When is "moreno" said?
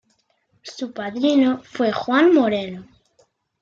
2.33-2.87